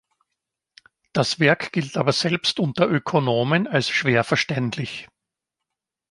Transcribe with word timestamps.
Das 1.13 1.39
Werk 1.39 1.71
gilt 1.73 1.95
aber 1.95 2.11
selbst 2.11 2.59
unter 2.59 2.89
Ökonomen 2.89 3.67
als 3.67 3.87
schwer 3.89 4.23
verständlich. 4.23 5.07